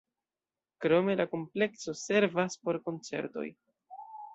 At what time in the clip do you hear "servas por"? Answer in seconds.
2.03-2.83